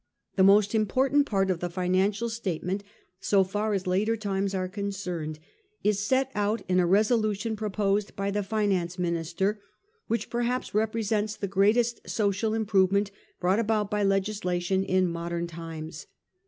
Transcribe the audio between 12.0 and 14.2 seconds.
social improvement brought about by